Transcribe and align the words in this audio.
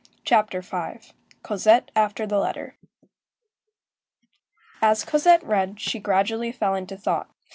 CHAPTER 0.25 0.61
V—COSETTE 0.63 1.91
AFTER 1.95 2.25
THE 2.25 2.39
LETTER 2.39 2.75
As 4.81 5.05
Cosette 5.05 5.43
read, 5.43 5.79
she 5.79 5.99
gradually 5.99 6.51
fell 6.51 6.73
into 6.73 6.97
thought. 6.97 7.29